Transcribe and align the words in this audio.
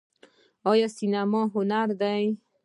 آیا 0.71 0.87
سینما 0.97 1.41
هنر 1.55 1.87
دی؟ 2.01 2.23